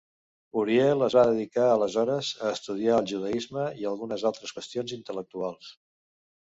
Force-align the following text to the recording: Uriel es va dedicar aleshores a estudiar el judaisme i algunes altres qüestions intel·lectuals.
Uriel 0.61 1.03
es 1.07 1.15
va 1.19 1.25
dedicar 1.31 1.67
aleshores 1.73 2.31
a 2.47 2.55
estudiar 2.55 2.97
el 3.03 3.07
judaisme 3.15 3.69
i 3.83 3.89
algunes 3.93 4.27
altres 4.33 4.59
qüestions 4.59 5.01
intel·lectuals. 5.01 5.75